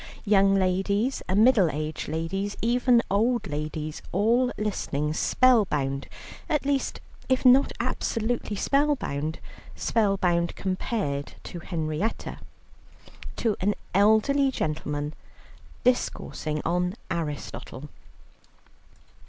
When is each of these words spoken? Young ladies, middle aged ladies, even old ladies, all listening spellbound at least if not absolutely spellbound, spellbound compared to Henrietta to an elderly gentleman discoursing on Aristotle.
Young 0.25 0.55
ladies, 0.55 1.21
middle 1.31 1.69
aged 1.69 2.07
ladies, 2.07 2.57
even 2.59 3.03
old 3.11 3.45
ladies, 3.45 4.01
all 4.11 4.51
listening 4.57 5.13
spellbound 5.13 6.07
at 6.49 6.65
least 6.65 6.99
if 7.29 7.45
not 7.45 7.71
absolutely 7.79 8.55
spellbound, 8.55 9.37
spellbound 9.75 10.55
compared 10.55 11.35
to 11.43 11.59
Henrietta 11.59 12.39
to 13.35 13.55
an 13.61 13.75
elderly 13.93 14.49
gentleman 14.49 15.13
discoursing 15.83 16.63
on 16.65 16.95
Aristotle. 17.11 17.87